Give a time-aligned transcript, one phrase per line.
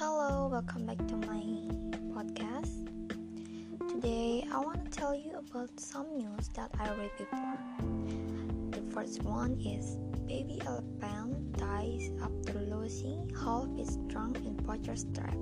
[0.00, 1.44] Hello, welcome back to my
[2.16, 2.88] podcast.
[3.86, 7.60] Today I want to tell you about some news that I read before.
[8.70, 15.36] The first one is baby elephant dies after losing half its trunk in poacher's trap.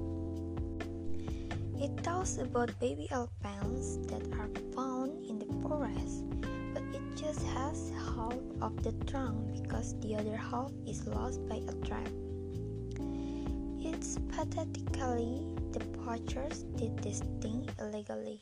[1.78, 6.26] It tells about baby elephants that are found in the forest,
[6.74, 11.62] but it just has half of the trunk because the other half is lost by
[11.62, 12.10] a trap.
[14.38, 15.42] Pathetically
[15.72, 18.38] the poachers did this thing illegally.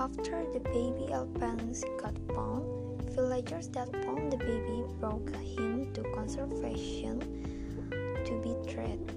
[0.00, 2.66] After the baby elephants got found,
[3.14, 7.22] villagers that found the baby brought him to conservation
[8.26, 9.14] to be treated.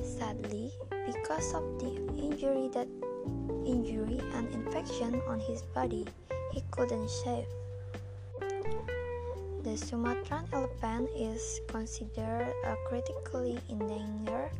[0.00, 0.70] Sadly,
[1.06, 2.86] because of the injury that
[3.66, 6.06] injury and infection on his body,
[6.52, 7.50] he couldn't shave.
[9.64, 14.52] The Sumatran elephant is considered a critically endangered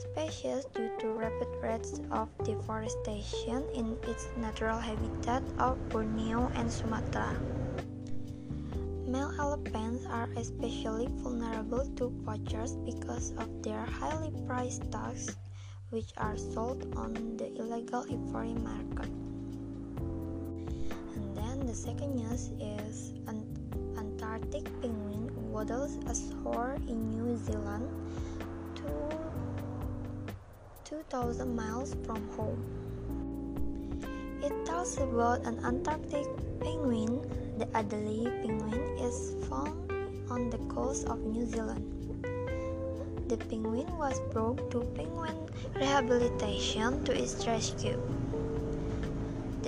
[0.00, 7.36] species due to rapid rates of deforestation in its natural habitat of Borneo and Sumatra.
[9.04, 15.36] Male elephants are especially vulnerable to poachers because of their highly priced tusks,
[15.90, 19.12] which are sold on the illegal ivory market.
[21.12, 23.17] And then the second news is
[24.48, 27.84] Arctic penguin waddles ashore in New Zealand
[28.76, 28.88] to
[30.84, 32.64] 2,000 miles from home.
[34.42, 36.24] It tells about an Antarctic
[36.60, 37.20] penguin.
[37.58, 39.92] The Adélie penguin is found
[40.30, 41.84] on the coast of New Zealand.
[43.28, 45.36] The penguin was brought to penguin
[45.76, 48.00] rehabilitation to its rescue.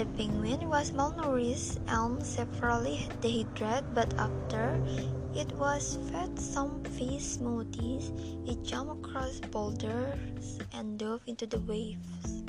[0.00, 4.80] The penguin was malnourished and severely dehydrated, but after
[5.36, 8.08] it was fed some fish smoothies,
[8.48, 12.40] it jumped across boulders and dove into the waves.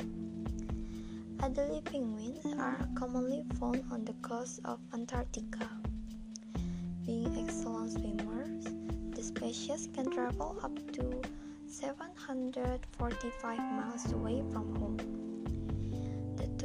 [1.43, 5.67] Adélie penguins are commonly found on the coast of Antarctica.
[7.05, 8.63] Being excellent swimmers,
[9.13, 11.21] the species can travel up to
[11.67, 15.30] 745 miles away from home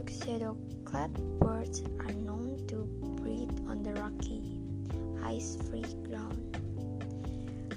[0.07, 2.87] tuxedo-clad birds are known to
[3.21, 4.41] breed on the rocky,
[5.25, 6.39] ice-free ground.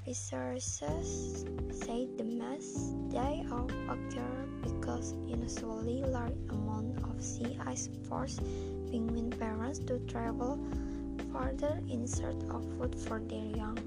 [0.05, 8.39] Researchers say the mass die-off occur because unusually large amount of sea ice force
[8.91, 10.59] penguin parents to travel
[11.33, 13.77] farther in search of food for their young.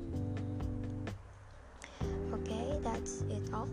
[2.34, 3.68] Okay, that's it all.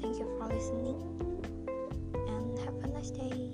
[0.00, 1.16] Thank you for listening.
[3.06, 3.46] Stay.